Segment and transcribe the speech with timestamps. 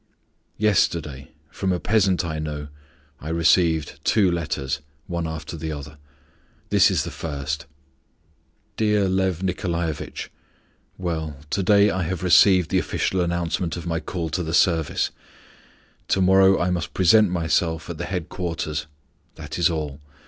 [0.57, 2.69] Yesterday, from a peasant I know,
[3.19, 5.99] I received two letters, one after the other.
[6.71, 7.67] This is the first:
[8.77, 10.31] "Dear Lyof Nikolaevitch,
[10.97, 15.11] Well, to day I have received the official announcement of my call to the Service;
[16.07, 18.87] to morrow I must present myself at the headquarters.
[19.35, 19.99] That is all.